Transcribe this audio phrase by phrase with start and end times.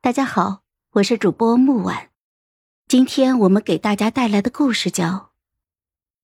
[0.00, 0.60] 大家好，
[0.92, 2.10] 我是主播木婉，
[2.86, 5.04] 今天我们给大家带来的故事叫《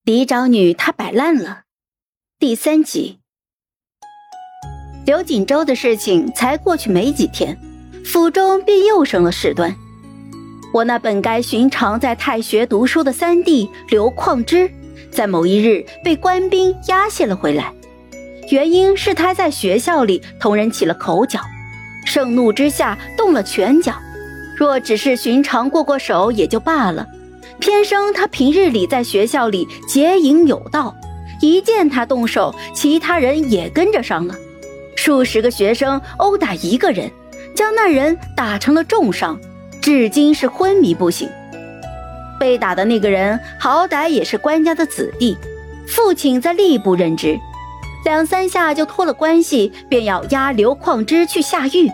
[0.04, 1.50] 嫡长女她摆烂了》
[2.38, 3.18] 第三集。
[5.04, 7.58] 刘锦州的事情才过去没几天，
[8.04, 9.74] 府中便又生了事端。
[10.72, 14.70] 我那本该寻常在太学读书的三弟刘旷之，
[15.10, 17.74] 在某一日被官兵押解了回来，
[18.52, 21.40] 原因是他在学校里同人起了口角。
[22.14, 23.92] 盛怒之下动了拳脚，
[24.56, 27.04] 若只是寻常过过手也就罢了，
[27.58, 30.94] 偏生他平日里在学校里结营有道，
[31.40, 34.34] 一见他动手，其他人也跟着上了，
[34.94, 37.10] 数十个学生殴打一个人，
[37.52, 39.36] 将那人打成了重伤，
[39.80, 41.28] 至今是昏迷不醒。
[42.38, 45.36] 被打的那个人好歹也是官家的子弟，
[45.88, 47.36] 父亲在吏部任职。
[48.04, 51.90] 两三下就托了关系，便要押刘旷之去下狱。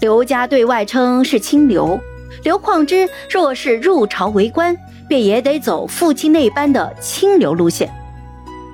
[0.00, 1.98] 刘家对外称是清流，
[2.44, 4.76] 刘旷之若是入朝为官，
[5.08, 7.92] 便也得走父亲那般的清流路线。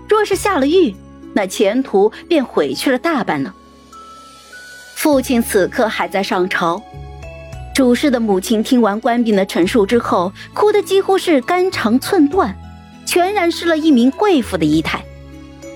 [0.07, 0.95] 若是下了狱，
[1.33, 3.55] 那前途便毁去了大半了。
[4.95, 6.83] 父亲此刻还在上朝，
[7.75, 12.55] 主事的母亲听完官兵的陈述之后，哭得几乎是肝肠寸断，
[13.07, 15.03] 全然失了一名贵妇的仪态。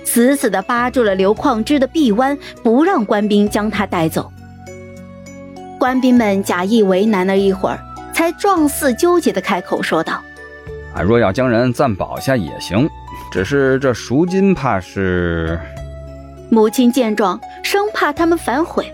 [0.04, 4.30] 死死地扒住了刘旷之的臂弯，不让官兵将他带走。
[5.78, 7.78] 官兵们假意为难了一会儿，
[8.12, 10.20] 才状似纠结的开口说道
[10.94, 12.88] ：“啊，若要将人暂保下也行，
[13.30, 15.58] 只是这赎金怕是……”
[16.50, 18.92] 母亲见状，生怕他们反悔，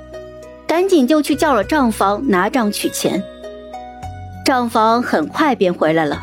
[0.67, 3.23] 赶紧就去叫了账房拿账取钱。
[4.45, 6.21] 账房很快便回来了，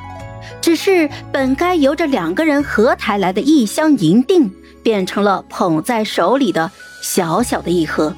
[0.62, 4.52] 只是本该由着两个人合抬来的一箱银锭。
[4.84, 6.72] 变成了捧在手里的
[7.04, 8.16] 小小的一盒，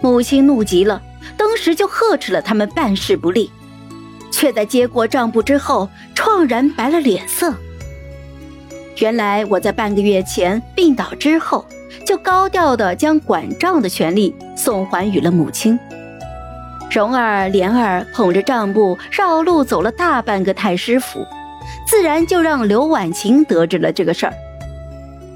[0.00, 1.00] 母亲怒极了，
[1.52, 3.50] 当时就呵斥了他们办事不力，
[4.30, 7.52] 却在接过账簿之后，怆然白了脸色。
[8.96, 11.66] 原来我在半个月前病倒之后，
[12.06, 15.78] 就高调的将管账的权利送还与了母亲。
[16.90, 21.22] 蓉儿、莲儿捧着账簿绕路走了大半个太师府，
[21.86, 24.32] 自然就让刘婉晴得知了这个事儿。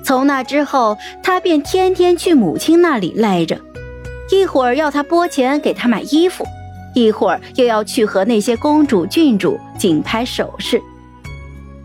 [0.02, 3.60] 从那之后，他便天天去母亲那里赖着，
[4.30, 6.44] 一会儿要他拨钱给他买衣服，
[6.94, 10.82] 一会儿又要去和那些公主、郡主竞拍首饰。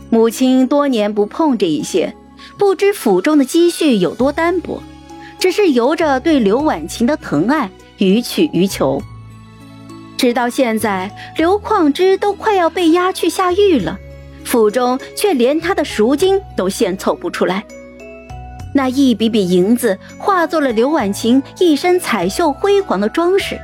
[0.09, 2.15] 母亲多年不碰这一些，
[2.57, 4.81] 不知府中的积蓄有多单薄，
[5.39, 9.01] 只是由着对刘婉晴的疼爱，予取予求。
[10.17, 13.97] 直到现在，刘旷之都快要被押去下狱了，
[14.43, 17.63] 府中却连他的赎金都献凑不出来。
[18.73, 23.59] 那一笔笔银子化作了刘婉晴一身彩绣辉煌的装饰。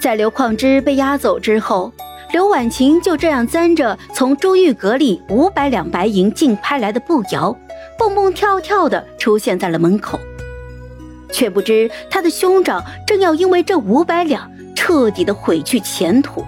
[0.00, 1.92] 在刘旷之被押走之后，
[2.32, 7.56] 刘婉晴就这样簪着从珠玉阁里五百两白银竞拍来的步摇，
[7.98, 10.18] 蹦蹦跳跳的出现在了门口，
[11.30, 16.44] 却不知他的兄长正要因为这五百两彻底的毁去前途，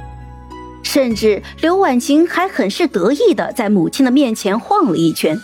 [0.82, 5.38] 甚至刘婉晴还很是得意的在母亲的面前晃了一圈。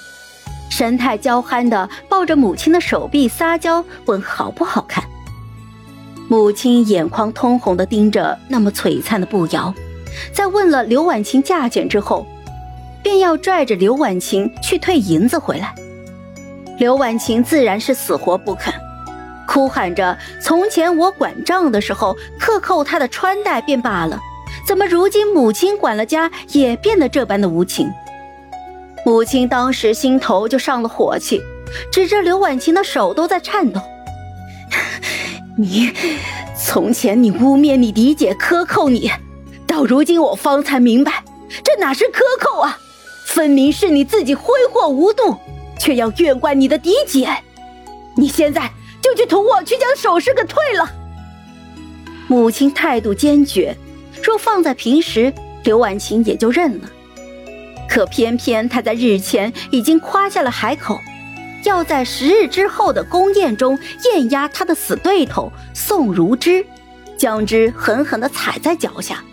[0.69, 5.05] 神态娇憨的抱着母亲的手臂撒娇，问好不好看。
[6.29, 9.73] 母亲眼眶通红的盯着那么璀璨的步摇，
[10.33, 12.27] 在问了刘婉晴价钱之后，
[13.03, 15.75] 便要拽着刘婉晴去退银子回来。
[16.79, 18.73] 刘婉晴自然是死活不肯，
[19.49, 24.21] 哭喊着：“从前我管账的时候克扣她的穿戴便罢了，
[24.67, 27.91] 怎么如今母亲管了家也变得这般的无情？”
[29.09, 31.41] 母亲当时心头就上了火气，
[31.91, 33.81] 指着刘婉晴的手都在颤抖。
[35.57, 35.91] 你，
[36.55, 39.11] 从前你污蔑你嫡姐克扣你，
[39.67, 41.25] 到如今我方才明白，
[41.65, 42.79] 这哪是克扣啊，
[43.25, 45.35] 分明是你自己挥霍无度，
[45.81, 47.31] 却要怨怪你的嫡姐。
[48.15, 48.71] 你现在
[49.01, 50.87] 就去同我去将首饰给退了。
[52.27, 53.75] 母亲态度坚决，
[54.23, 55.33] 若放在平时，
[55.65, 56.91] 刘婉晴也就认了。
[57.89, 61.01] 可偏偏他在日前已经夸下了海口，
[61.65, 66.65] 要在十日之后的宫宴中宴压他的死对头宋如之，
[67.17, 69.25] 将之狠狠地踩在脚下。